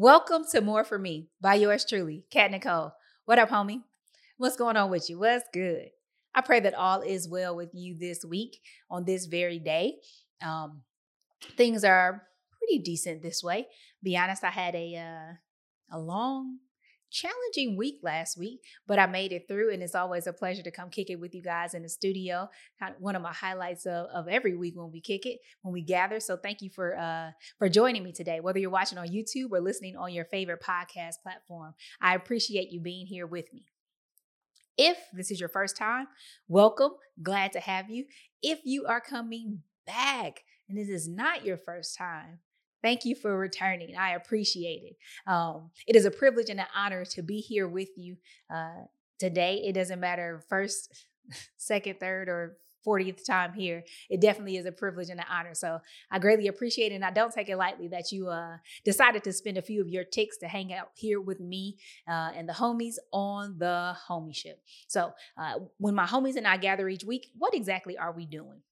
[0.00, 2.92] Welcome to More For Me by yours truly, Kat Nicole.
[3.24, 3.82] What up, homie?
[4.36, 5.18] What's going on with you?
[5.18, 5.88] What's good?
[6.32, 9.96] I pray that all is well with you this week on this very day.
[10.40, 10.82] Um,
[11.56, 12.22] things are
[12.60, 13.66] pretty decent this way.
[14.00, 16.58] Be honest, I had a uh, a long
[17.10, 20.70] challenging week last week, but I made it through, and it's always a pleasure to
[20.70, 22.48] come kick it with you guys in the studio.
[22.98, 26.20] One of my highlights of, of every week when we kick it, when we gather.
[26.20, 29.60] So thank you for uh, for joining me today, whether you're watching on YouTube or
[29.60, 31.74] listening on your favorite podcast platform.
[32.00, 33.66] I appreciate you being here with me.
[34.76, 36.06] If this is your first time,
[36.46, 36.92] welcome.
[37.20, 38.04] Glad to have you.
[38.42, 42.38] If you are coming back and this is not your first time,
[42.82, 43.96] Thank you for returning.
[43.96, 44.96] I appreciate it.
[45.30, 48.16] Um, it is a privilege and an honor to be here with you
[48.52, 48.84] uh,
[49.18, 49.62] today.
[49.64, 50.92] It doesn't matter first,
[51.56, 53.84] second, third, or 40th time here.
[54.08, 55.54] It definitely is a privilege and an honor.
[55.54, 56.96] So I greatly appreciate it.
[56.96, 59.88] And I don't take it lightly that you uh, decided to spend a few of
[59.88, 61.76] your ticks to hang out here with me
[62.08, 64.56] uh, and the homies on the homieship.
[64.86, 68.62] So uh, when my homies and I gather each week, what exactly are we doing?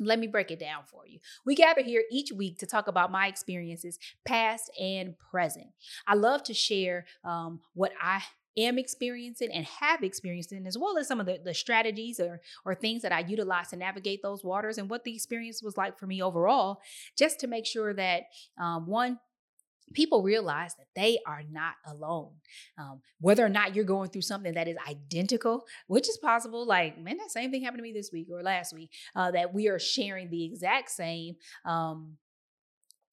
[0.00, 1.20] Let me break it down for you.
[1.46, 5.68] We gather here each week to talk about my experiences, past and present.
[6.06, 8.22] I love to share um, what I
[8.56, 12.40] am experiencing and have experienced in, as well as some of the, the strategies or,
[12.64, 15.98] or things that I utilize to navigate those waters and what the experience was like
[15.98, 16.80] for me overall,
[17.16, 18.24] just to make sure that
[18.58, 19.18] um, one,
[19.92, 22.30] people realize that they are not alone.
[22.78, 26.98] Um, whether or not you're going through something that is identical, which is possible, like,
[26.98, 29.68] man, that same thing happened to me this week or last week, uh, that we
[29.68, 31.36] are sharing the exact same.
[31.64, 32.16] Um,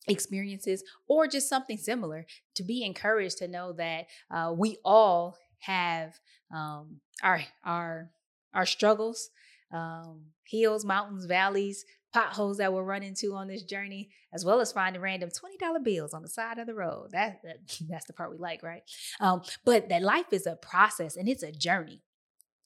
[0.08, 6.20] experiences or just something similar to be encouraged to know that uh, we all have
[6.52, 8.10] um, our our
[8.54, 9.30] our struggles
[9.72, 14.72] um, hills mountains valleys potholes that we'll run into on this journey, as well as
[14.72, 17.10] finding random $20 bills on the side of the road.
[17.12, 17.58] That, that
[17.90, 18.84] that's the part we like, right?
[19.20, 22.04] Um, but that life is a process and it's a journey.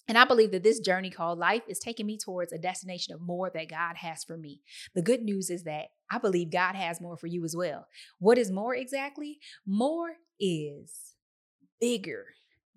[0.08, 3.22] And I believe that this journey called life is taking me towards a destination of
[3.22, 4.62] more that God has for me.
[4.94, 7.88] The good news is that I believe God has more for you as well.
[8.20, 9.40] What is more exactly?
[9.66, 11.16] More is
[11.82, 12.26] bigger,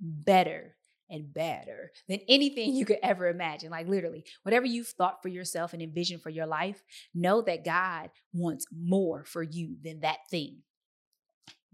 [0.01, 0.77] better,
[1.11, 3.71] and better than anything you could ever imagine.
[3.71, 6.83] Like literally, whatever you've thought for yourself and envisioned for your life,
[7.15, 10.59] know that God wants more for you than that thing.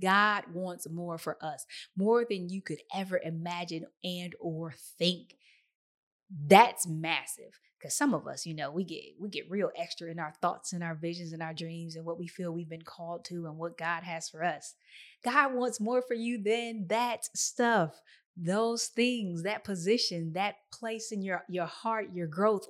[0.00, 5.36] God wants more for us, more than you could ever imagine and or think.
[6.46, 10.18] That's massive because some of us, you know, we get we get real extra in
[10.18, 13.24] our thoughts and our visions and our dreams and what we feel we've been called
[13.26, 14.74] to and what God has for us.
[15.22, 18.00] God wants more for you than that stuff
[18.36, 22.66] those things, that position, that place in your, your heart, your growth,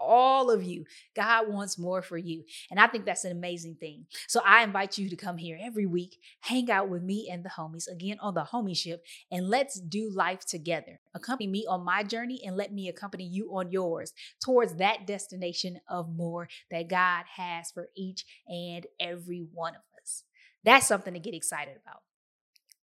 [0.00, 0.84] all of you.
[1.14, 2.44] God wants more for you.
[2.70, 4.06] And I think that's an amazing thing.
[4.26, 7.50] So I invite you to come here every week, hang out with me and the
[7.50, 8.98] homies, again on the homieship,
[9.30, 11.00] and let's do life together.
[11.14, 15.80] Accompany me on my journey and let me accompany you on yours towards that destination
[15.88, 20.24] of more that God has for each and every one of us.
[20.64, 22.02] That's something to get excited about.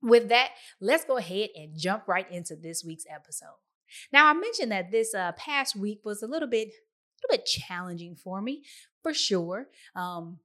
[0.05, 0.49] With that,
[0.79, 3.57] let's go ahead and jump right into this week's episode.
[4.13, 7.47] Now, I mentioned that this uh, past week was a little bit, a little bit
[7.47, 8.61] challenging for me,
[9.01, 9.67] for sure.
[9.95, 10.37] Um,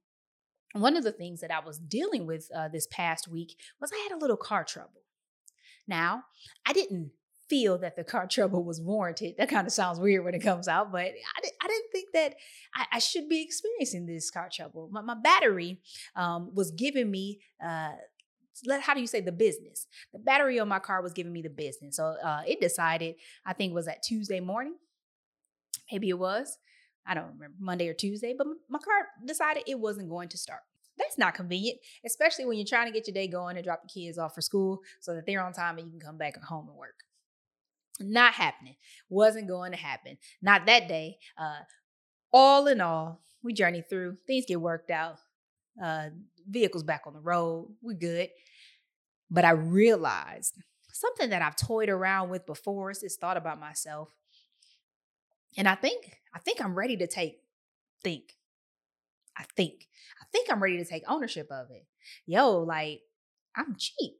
[0.73, 4.07] one of the things that I was dealing with uh, this past week was I
[4.09, 5.03] had a little car trouble.
[5.87, 6.23] Now,
[6.65, 7.11] I didn't
[7.47, 9.35] feel that the car trouble was warranted.
[9.37, 12.35] That kind of sounds weird when it comes out, but I, I didn't think that
[12.73, 14.89] I, I, should be experiencing this car trouble.
[14.91, 15.81] My, my battery
[16.15, 17.91] um, was giving me uh,
[18.65, 19.87] let how do you say the business?
[20.13, 21.97] The battery on my car was giving me the business.
[21.97, 24.75] So uh, it decided, I think it was that Tuesday morning.
[25.91, 26.57] Maybe it was.
[27.05, 30.61] I don't remember Monday or Tuesday, but my car decided it wasn't going to start.
[30.97, 33.89] That's not convenient, especially when you're trying to get your day going and drop the
[33.89, 36.67] kids off for school so that they're on time and you can come back home
[36.67, 36.95] and work.
[37.99, 38.75] Not happening.
[39.09, 40.17] Wasn't going to happen.
[40.41, 41.17] Not that day.
[41.37, 41.61] Uh,
[42.31, 44.17] all in all, we journey through.
[44.27, 45.17] Things get worked out.
[45.81, 46.09] Uh,
[46.49, 47.73] vehicles back on the road.
[47.81, 48.29] We're good.
[49.29, 50.55] But I realized
[50.91, 54.13] something that I've toyed around with before is this thought about myself.
[55.57, 57.41] And I think, I think I'm ready to take,
[58.03, 58.35] think.
[59.37, 59.87] I think,
[60.21, 61.85] I think I'm ready to take ownership of it.
[62.25, 63.01] Yo, like,
[63.55, 64.13] I'm cheap.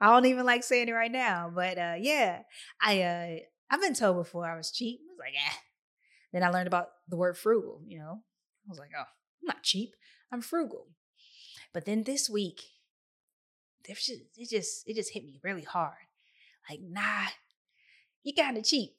[0.00, 2.42] I don't even like saying it right now, but uh yeah,
[2.80, 3.36] I uh
[3.70, 5.00] I've been told before I was cheap.
[5.02, 5.56] I was like, eh.
[6.32, 8.22] Then I learned about the word frugal, you know.
[8.66, 9.04] I was like, oh,
[9.40, 9.94] I'm not cheap.
[10.32, 10.86] I'm frugal.
[11.72, 12.62] But then this week,
[13.86, 15.94] just, it just it just hit me really hard.
[16.68, 17.26] Like, nah,
[18.22, 18.90] you kind of cheap.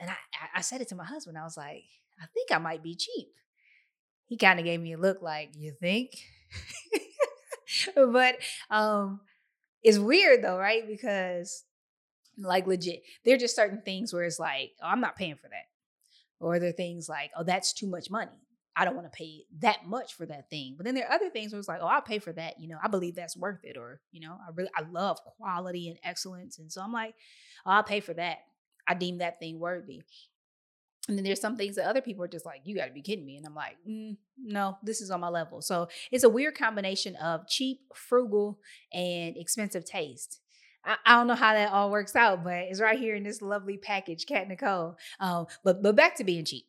[0.00, 0.14] And I,
[0.56, 1.36] I said it to my husband.
[1.36, 1.84] I was like,
[2.20, 3.28] I think I might be cheap.
[4.26, 6.10] He kind of gave me a look like, you think?
[7.94, 8.36] but
[8.70, 9.20] um
[9.82, 10.86] it's weird though, right?
[10.86, 11.64] Because
[12.36, 15.48] like legit, there are just certain things where it's like, oh, I'm not paying for
[15.48, 15.66] that.
[16.40, 18.30] Or there are things like, oh, that's too much money.
[18.78, 20.74] I don't want to pay that much for that thing.
[20.76, 22.60] But then there are other things where it's like, oh, I'll pay for that.
[22.60, 23.76] You know, I believe that's worth it.
[23.76, 26.58] Or, you know, I really, I love quality and excellence.
[26.58, 27.16] And so I'm like,
[27.66, 28.38] oh, I'll pay for that.
[28.86, 30.02] I deem that thing worthy.
[31.08, 33.02] And then there's some things that other people are just like, you got to be
[33.02, 33.36] kidding me.
[33.36, 35.60] And I'm like, mm, no, this is on my level.
[35.60, 38.60] So it's a weird combination of cheap, frugal,
[38.92, 40.40] and expensive taste.
[40.84, 43.76] I, don't know how that all works out, but it's right here in this lovely
[43.76, 44.96] package, Cat Nicole.
[45.20, 46.67] Um, but but back to being cheap.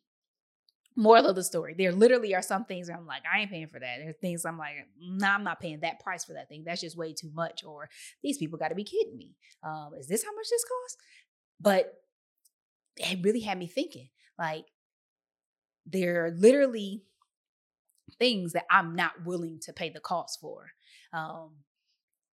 [0.96, 3.78] Moral of the story: There literally are some things I'm like, I ain't paying for
[3.78, 3.98] that.
[3.98, 6.64] There's things I'm like, nah, I'm not paying that price for that thing.
[6.64, 7.64] That's just way too much.
[7.64, 7.88] Or
[8.22, 9.36] these people got to be kidding me.
[9.62, 10.96] Um, is this how much this costs?
[11.60, 11.94] But
[12.96, 14.08] it really had me thinking.
[14.38, 14.66] Like,
[15.86, 17.04] there are literally
[18.18, 20.70] things that I'm not willing to pay the cost for.
[21.12, 21.50] Um,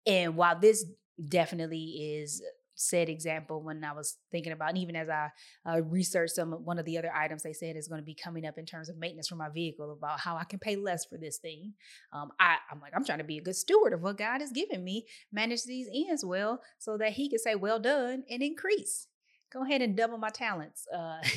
[0.06, 0.84] and while this
[1.28, 2.42] definitely is
[2.76, 5.30] said example when I was thinking about, and even as I
[5.66, 8.46] uh, researched some, one of the other items they said is going to be coming
[8.46, 11.18] up in terms of maintenance for my vehicle about how I can pay less for
[11.18, 11.72] this thing.
[12.12, 14.52] Um, I, I'm like, I'm trying to be a good steward of what God has
[14.52, 19.08] given me, manage these ends well, so that He can say, "Well done," and increase.
[19.52, 20.86] Go ahead and double my talents.
[20.94, 21.18] Uh,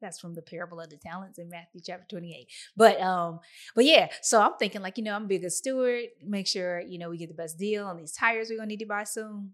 [0.00, 2.48] that's from the parable of the talents in Matthew chapter 28.
[2.76, 3.40] But um,
[3.74, 6.98] but yeah, so I'm thinking like, you know, I'm a good steward, make sure, you
[6.98, 9.52] know, we get the best deal on these tires we're gonna need to buy soon.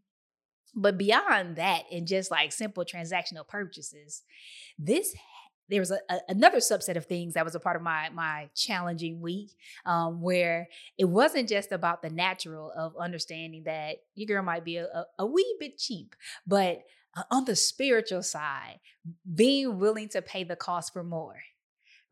[0.75, 4.23] But beyond that, and just like simple transactional purchases,
[4.79, 5.15] this
[5.69, 8.49] there was a, a, another subset of things that was a part of my my
[8.55, 9.51] challenging week
[9.85, 10.69] um, where
[10.99, 15.27] it wasn't just about the natural of understanding that your girl might be a, a,
[15.27, 16.15] wee bit cheap
[16.47, 16.85] but
[17.17, 18.79] uh, on the spiritual side,
[19.35, 21.41] being willing to pay the cost for more.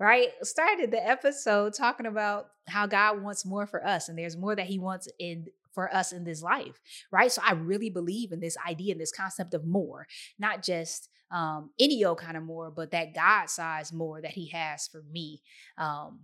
[0.01, 0.31] Right?
[0.43, 4.67] Started the episode talking about how God wants more for us and there's more that
[4.67, 6.81] he wants in for us in this life,
[7.11, 7.31] right?
[7.31, 10.07] So I really believe in this idea and this concept of more,
[10.39, 14.49] not just um, any old kind of more, but that God size more that He
[14.51, 15.43] has for me.
[15.77, 16.21] Um,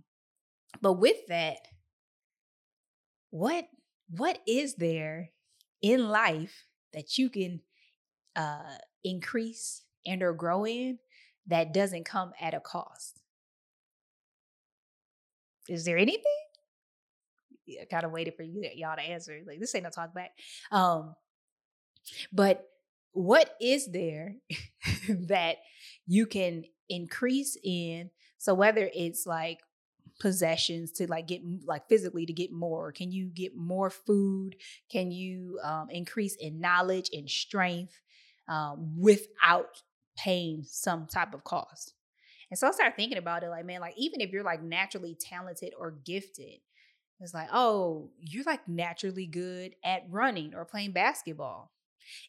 [0.81, 1.59] but with that,
[3.29, 3.67] what
[4.09, 5.31] what is there
[5.81, 7.61] in life that you can
[8.35, 10.99] uh, increase and or grow in
[11.47, 13.21] that doesn't come at a cost?
[15.69, 16.23] Is there anything?
[17.89, 19.39] Kind of waited for you y'all to answer.
[19.45, 20.31] Like this ain't no talk back.
[20.71, 21.15] Um,
[22.31, 22.67] but
[23.13, 24.35] what is there
[25.09, 25.57] that
[26.07, 28.09] you can increase in?
[28.37, 29.59] So whether it's like
[30.19, 34.55] possessions to like get like physically to get more can you get more food
[34.91, 37.99] can you um, increase in knowledge and strength
[38.47, 39.81] um, without
[40.17, 41.93] paying some type of cost.
[42.49, 45.15] And so I started thinking about it like, man, like even if you're like naturally
[45.19, 46.59] talented or gifted,
[47.21, 51.71] it's like, oh, you're like naturally good at running or playing basketball.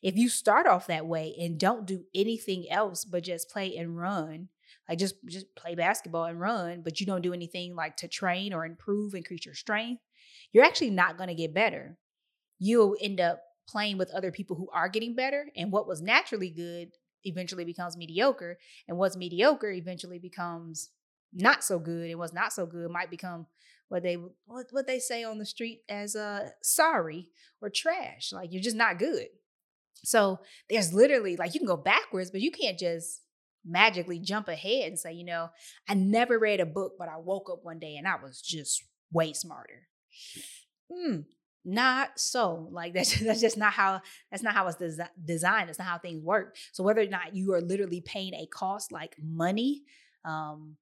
[0.03, 3.97] If you start off that way and don't do anything else but just play and
[3.97, 4.49] run,
[4.89, 8.53] like just just play basketball and run, but you don't do anything like to train
[8.53, 10.03] or improve, increase your strength,
[10.53, 11.97] you're actually not going to get better.
[12.59, 16.51] You'll end up playing with other people who are getting better and what was naturally
[16.51, 16.91] good
[17.25, 18.59] eventually becomes mediocre
[18.89, 20.91] and what's mediocre eventually becomes
[21.33, 23.47] not so good and what's not so good might become
[23.89, 27.29] what they what, what they say on the street as uh sorry
[27.61, 29.27] or trash like you're just not good.
[30.05, 33.21] So there's literally like you can go backwards but you can't just
[33.65, 35.49] magically jump ahead and say you know
[35.89, 38.83] i never read a book but i woke up one day and i was just
[39.13, 39.87] way smarter.
[40.93, 41.21] Hmm
[41.65, 45.79] not so like that's that's just not how that's not how it's desi- designed that's
[45.79, 46.57] not how things work.
[46.73, 49.83] So whether or not you are literally paying a cost like money
[50.25, 50.77] um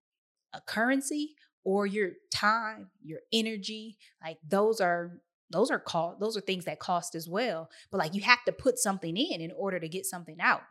[0.53, 5.19] a currency or your time your energy like those are
[5.51, 8.53] those are cost those are things that cost as well but like you have to
[8.53, 10.63] put something in in order to get something out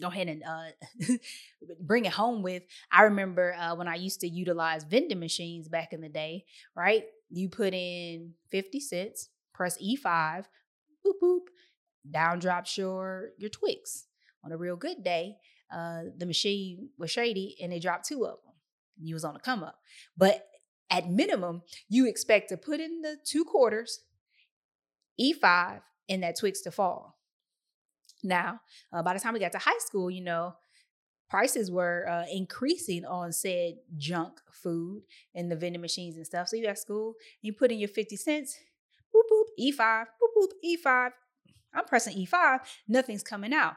[0.00, 1.16] go ahead and uh,
[1.80, 2.62] bring it home with.
[2.90, 7.04] I remember uh, when I used to utilize vending machines back in the day, right?
[7.30, 10.44] You put in 50 cents, press E5,
[11.04, 11.40] boop, boop,
[12.10, 14.06] down drops your, your Twix.
[14.44, 15.38] On a real good day,
[15.74, 18.45] uh, the machine was shady and they dropped two of them.
[19.00, 19.78] You was on a come up.
[20.16, 20.46] But
[20.90, 24.00] at minimum, you expect to put in the two quarters,
[25.20, 27.18] E5, and that Twix to fall.
[28.22, 28.60] Now,
[28.92, 30.54] uh, by the time we got to high school, you know,
[31.28, 35.02] prices were uh, increasing on said junk food
[35.34, 36.48] and the vending machines and stuff.
[36.48, 38.56] So you at school, you put in your 50 cents,
[39.14, 40.04] boop, boop, E5, boop,
[40.36, 41.10] boop, E5.
[41.74, 43.74] I'm pressing E5, nothing's coming out.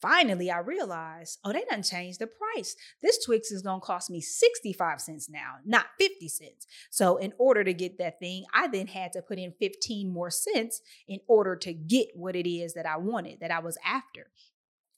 [0.00, 2.76] Finally I realized, oh, they done changed the price.
[3.02, 6.66] This Twix is gonna cost me 65 cents now, not 50 cents.
[6.90, 10.30] So in order to get that thing, I then had to put in 15 more
[10.30, 14.30] cents in order to get what it is that I wanted, that I was after.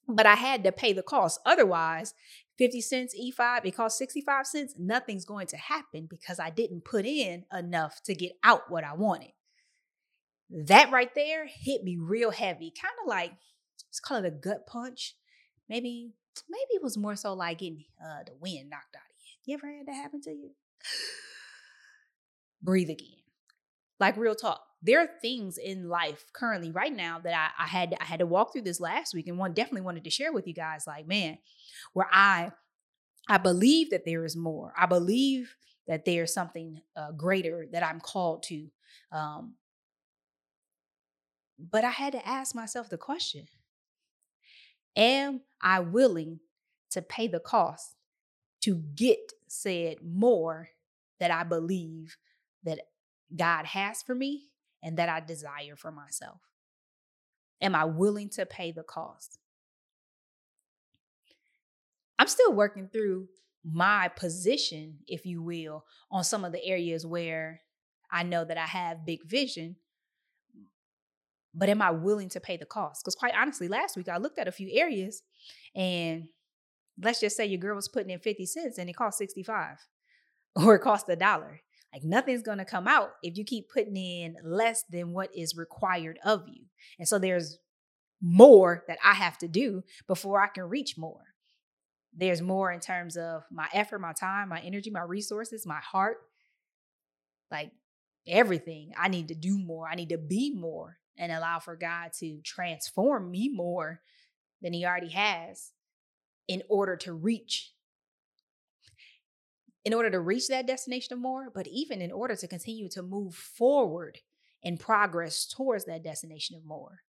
[0.09, 1.41] But I had to pay the cost.
[1.47, 2.15] Otherwise,
[2.59, 4.75] 50 cents E5, it costs 65 cents.
[4.79, 8.93] Nothing's going to happen because I didn't put in enough to get out what I
[8.95, 9.31] wanted.
[10.51, 13.33] That right there hit me real heavy, kind of like
[13.91, 15.17] let's call it a gut punch.
[15.69, 16.13] Maybe,
[16.49, 19.53] maybe it was more so like getting uh, the wind knocked out of you.
[19.53, 20.51] You ever had that happen to you?
[22.63, 23.09] Breathe again.
[23.99, 24.63] Like real talk.
[24.83, 28.27] There are things in life currently, right now, that I, I had I had to
[28.27, 30.87] walk through this last week, and one definitely wanted to share with you guys.
[30.87, 31.37] Like, man,
[31.93, 32.53] where I
[33.29, 34.73] I believe that there is more.
[34.79, 35.55] I believe
[35.87, 38.69] that there's something uh, greater that I'm called to.
[39.13, 39.55] Um,
[41.59, 43.49] but I had to ask myself the question
[44.97, 46.41] Am I willing
[46.91, 47.95] to pay the cost
[48.63, 50.69] to get said more
[51.19, 52.17] that I believe
[52.65, 52.81] that
[53.35, 54.49] God has for me
[54.83, 56.41] and that I desire for myself?
[57.61, 59.39] Am I willing to pay the cost?
[62.19, 63.29] I'm still working through
[63.65, 67.61] my position, if you will, on some of the areas where
[68.11, 69.77] I know that I have big vision
[71.55, 73.03] but am I willing to pay the cost?
[73.03, 75.23] Because quite honestly, last week I looked at a few areas
[75.75, 76.29] and
[77.03, 79.79] let's just say your girl was putting in 50 cents and it cost 65
[80.57, 81.61] or it cost a dollar.
[81.93, 85.57] Like nothing's going to come out if you keep putting in less than what is
[85.57, 86.67] required of you.
[86.99, 87.59] And so there's
[88.23, 91.25] more that I have to do before I can reach more.
[92.17, 96.19] There's more in terms of my effort, my time, my energy, my resources, my heart.
[97.51, 97.73] Like
[98.27, 98.93] everything.
[98.97, 99.89] I need to do more.
[99.89, 104.01] I need to be more and allow for God to transform me more
[104.63, 105.73] than He already has
[106.49, 107.73] in order to reach
[109.85, 113.03] in order to reach that destination of more, but even in order to continue to
[113.03, 114.19] move forward
[114.63, 117.01] in progress towards that destination of more.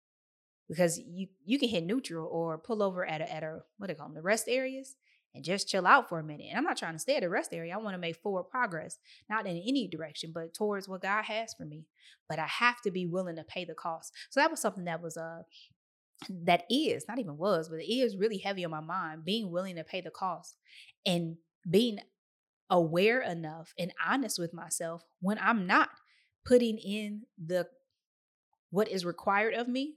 [0.68, 3.94] Because you you can hit neutral or pull over at a at a what do
[3.94, 4.94] they call them, the rest areas
[5.34, 6.46] and just chill out for a minute.
[6.48, 7.74] And I'm not trying to stay at the rest area.
[7.74, 11.54] I want to make forward progress, not in any direction, but towards what God has
[11.54, 11.86] for me.
[12.28, 14.12] But I have to be willing to pay the cost.
[14.30, 15.42] So that was something that was uh
[16.28, 19.24] that is not even was, but it is really heavy on my mind.
[19.24, 20.56] Being willing to pay the cost
[21.06, 21.36] and
[21.68, 21.98] being
[22.68, 25.88] aware enough and honest with myself when I'm not
[26.44, 27.66] putting in the
[28.70, 29.96] what is required of me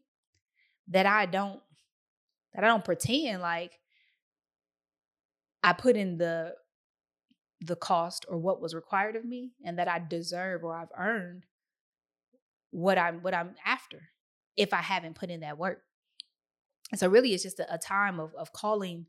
[0.87, 1.61] that I don't
[2.53, 3.79] that I don't pretend like
[5.63, 6.55] I put in the
[7.61, 11.45] the cost or what was required of me and that I deserve or I've earned
[12.71, 14.09] what I'm what I'm after
[14.57, 15.81] if I haven't put in that work.
[16.95, 19.05] So really it's just a, a time of of calling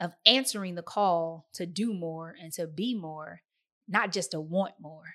[0.00, 3.42] of answering the call to do more and to be more,
[3.86, 5.14] not just to want more,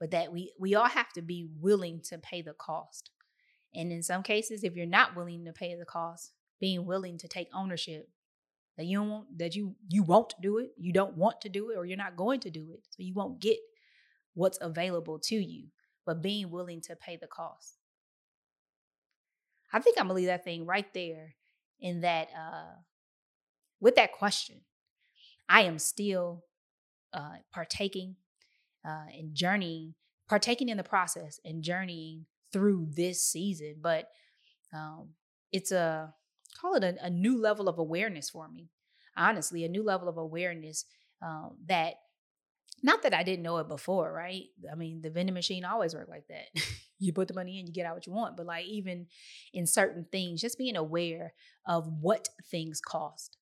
[0.00, 3.10] but that we we all have to be willing to pay the cost.
[3.74, 7.28] And in some cases if you're not willing to pay the cost, being willing to
[7.28, 8.08] take ownership
[8.80, 11.76] that you don't that you you won't do it, you don't want to do it,
[11.76, 12.80] or you're not going to do it.
[12.88, 13.58] So you won't get
[14.32, 15.66] what's available to you,
[16.06, 17.74] but being willing to pay the cost.
[19.70, 21.34] I think I'm gonna leave that thing right there
[21.78, 22.80] in that uh
[23.80, 24.62] with that question.
[25.46, 26.44] I am still
[27.12, 28.16] uh partaking
[28.82, 29.94] uh and journeying,
[30.26, 34.08] partaking in the process and journeying through this season, but
[34.72, 35.10] um
[35.52, 36.14] it's a
[36.58, 38.70] call it a, a new level of awareness for me.
[39.16, 40.84] Honestly, a new level of awareness
[41.22, 41.94] um, that
[42.82, 44.44] not that I didn't know it before, right?
[44.70, 46.62] I mean, the vending machine always worked like that.
[46.98, 48.36] you put the money in, you get out what you want.
[48.36, 49.06] But like even
[49.52, 51.34] in certain things, just being aware
[51.66, 53.36] of what things cost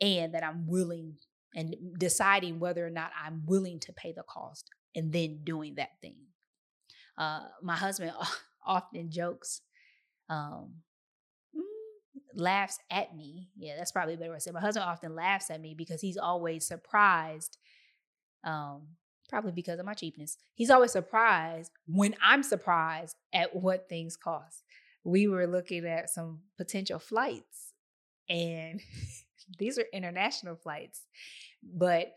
[0.00, 1.16] and that I'm willing
[1.54, 6.00] and deciding whether or not I'm willing to pay the cost and then doing that
[6.00, 6.16] thing.
[7.16, 8.12] Uh, my husband
[8.66, 9.62] often jokes
[10.28, 10.74] um,
[12.34, 13.50] laughs at me.
[13.56, 14.50] Yeah, that's probably a better way to say.
[14.50, 14.54] It.
[14.54, 17.58] My husband often laughs at me because he's always surprised.
[18.44, 18.88] Um,
[19.28, 20.38] probably because of my cheapness.
[20.54, 24.64] He's always surprised when I'm surprised at what things cost.
[25.04, 27.72] We were looking at some potential flights,
[28.28, 28.80] and
[29.58, 31.02] these are international flights.
[31.62, 32.14] But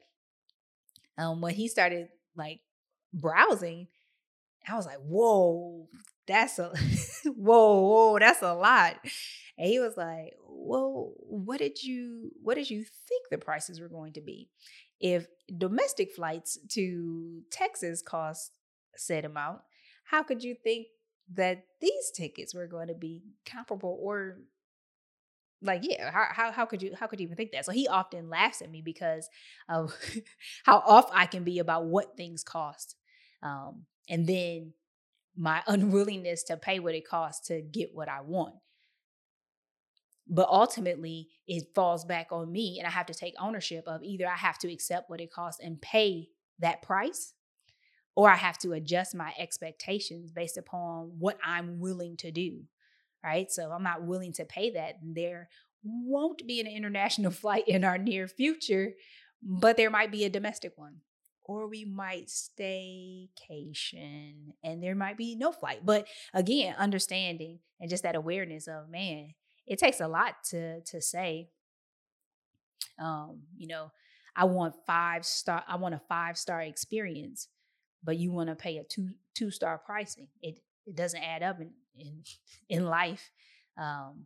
[1.17, 2.61] um, when he started like
[3.13, 3.87] browsing,
[4.67, 5.87] I was like, "Whoa,
[6.31, 6.73] that's a
[7.25, 8.97] whoa, whoa, that's a lot."
[9.57, 13.89] And he was like, Well, what did you what did you think the prices were
[13.89, 14.49] going to be?
[14.99, 18.51] If domestic flights to Texas cost
[18.95, 19.59] said amount,
[20.05, 20.87] how could you think
[21.33, 24.39] that these tickets were going to be comparable or
[25.61, 27.87] like yeah how, how, how could you how could you even think that so he
[27.87, 29.29] often laughs at me because
[29.69, 29.95] of
[30.65, 32.95] how off i can be about what things cost
[33.43, 34.73] um, and then
[35.35, 38.55] my unwillingness to pay what it costs to get what i want
[40.27, 44.27] but ultimately it falls back on me and i have to take ownership of either
[44.27, 46.27] i have to accept what it costs and pay
[46.59, 47.33] that price
[48.15, 52.61] or i have to adjust my expectations based upon what i'm willing to do
[53.23, 53.51] right?
[53.51, 54.95] So I'm not willing to pay that.
[55.03, 55.49] There
[55.83, 58.93] won't be an international flight in our near future,
[59.41, 60.97] but there might be a domestic one.
[61.51, 63.33] Or we might staycation
[64.63, 65.85] and there might be no flight.
[65.85, 69.33] But again, understanding and just that awareness of man,
[69.67, 71.49] it takes a lot to to say,
[72.97, 73.91] um, you know,
[74.33, 77.49] I want five star, I want a five star experience,
[78.01, 80.29] but you want to pay a two two star pricing.
[80.41, 82.23] It it doesn't add up in in,
[82.69, 83.29] in life
[83.77, 84.25] um,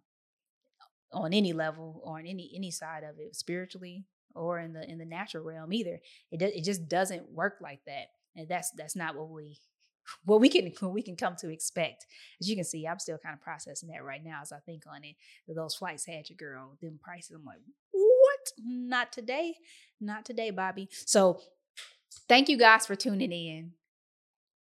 [1.12, 4.98] on any level or on any any side of it spiritually or in the in
[4.98, 6.00] the natural realm either.
[6.32, 9.60] It it just doesn't work like that and that's that's not what we
[10.26, 12.06] what we can what we can come to expect.
[12.40, 14.84] As you can see i'm still kind of processing that right now as i think
[14.88, 15.16] on it
[15.56, 17.60] those flights had your girl them prices i'm like
[18.26, 18.52] what?
[18.64, 19.56] Not today?
[20.02, 20.90] Not today bobby.
[21.06, 21.42] So
[22.28, 23.72] thank you guys for tuning in.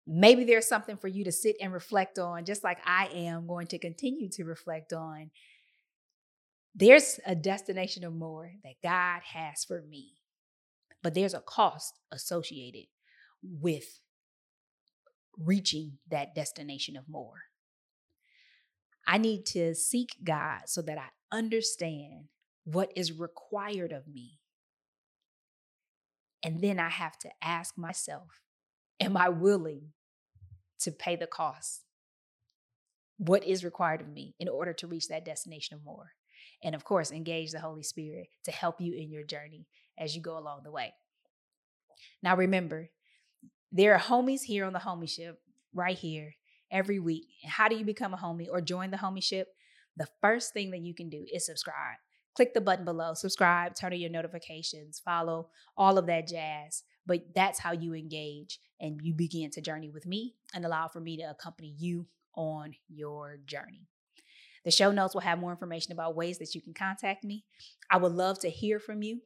[0.08, 3.68] Maybe there's something for you to sit and reflect on, just like I am going
[3.68, 5.30] to continue to reflect on.
[6.76, 10.14] There's a destination of more that God has for me,
[11.02, 12.88] but there's a cost associated
[13.44, 14.02] with
[15.38, 17.44] reaching that destination of more.
[19.08, 22.26] I need to seek God so that I understand
[22.64, 24.40] what is required of me.
[26.44, 28.42] And then I have to ask myself,
[29.00, 29.94] am I willing
[30.80, 31.84] to pay the cost.
[33.18, 36.14] What is required of me in order to reach that destination of more?
[36.64, 40.22] And of course, engage the Holy Spirit to help you in your journey as you
[40.22, 40.94] go along the way.
[42.22, 42.90] Now, remember,
[43.72, 45.36] there are homies here on the homieship
[45.74, 46.36] right here
[46.72, 47.28] every week.
[47.46, 49.46] How do you become a homie or join the homieship?
[49.98, 51.98] The first thing that you can do is subscribe.
[52.36, 56.84] Click the button below, subscribe, turn on your notifications, follow all of that jazz.
[57.06, 61.00] But that's how you engage and you begin to journey with me and allow for
[61.00, 63.88] me to accompany you on your journey.
[64.66, 67.46] The show notes will have more information about ways that you can contact me.
[67.90, 69.22] I would love to hear from you.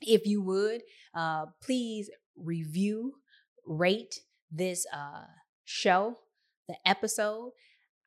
[0.00, 0.82] If you would,
[1.14, 3.14] uh, please review,
[3.66, 4.20] rate
[4.50, 5.24] this uh,
[5.64, 6.18] show,
[6.68, 7.52] the episode.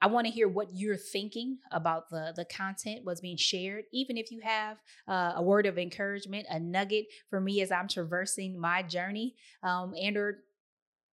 [0.02, 3.86] I want to hear what you're thinking about the the content what's being shared.
[3.94, 7.88] Even if you have uh, a word of encouragement, a nugget for me as I'm
[7.88, 10.40] traversing my journey, um, and or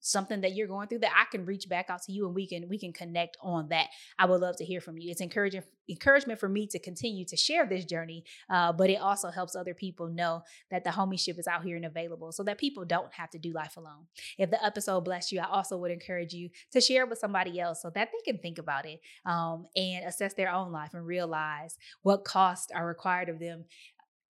[0.02, 2.48] something that you're going through that I can reach back out to you and we
[2.48, 3.88] can we can connect on that.
[4.20, 5.12] I would love to hear from you.
[5.12, 9.30] It's encouraging encouragement for me to continue to share this journey, uh, but it also
[9.30, 12.86] helps other people know that the homieship is out here and available, so that people
[12.86, 14.08] don't have to do life alone.
[14.38, 17.82] If the episode blessed you, I also would encourage you to share with somebody else
[17.82, 21.78] so that they can think about it um, and assess their own life and realize
[22.02, 23.66] what costs are required of them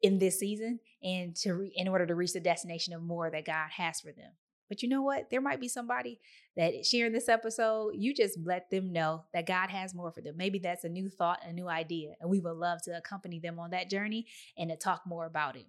[0.01, 3.45] in this season and to re- in order to reach the destination of more that
[3.45, 4.31] God has for them.
[4.71, 5.29] But you know what?
[5.29, 6.17] There might be somebody
[6.55, 10.37] that sharing this episode, you just let them know that God has more for them.
[10.37, 13.59] Maybe that's a new thought, a new idea, and we would love to accompany them
[13.59, 15.65] on that journey and to talk more about it.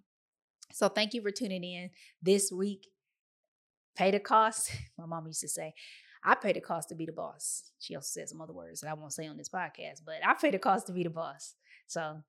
[0.71, 1.91] So thank you for tuning in
[2.23, 2.87] this week.
[3.97, 4.71] Pay the cost.
[4.97, 5.75] My mom used to say,
[6.23, 7.73] I pay the cost to be the boss.
[7.81, 10.35] She also said some other words that I won't say on this podcast, but I
[10.35, 11.57] pay the cost to be the boss.
[11.89, 12.23] So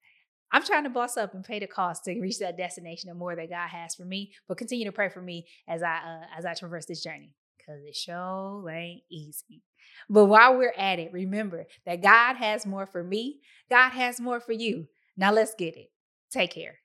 [0.54, 3.36] I'm trying to boss up and pay the cost to reach that destination and more
[3.36, 4.32] that God has for me.
[4.48, 7.84] But continue to pray for me as I uh, as I traverse this journey because
[7.84, 9.64] it sure ain't easy.
[10.10, 13.42] But while we're at it, remember that God has more for me.
[13.70, 14.88] God has more for you.
[15.18, 15.92] Now let's get it.
[16.32, 16.76] Take care.